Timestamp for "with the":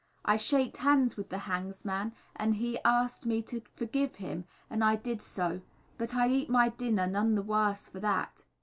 1.15-1.37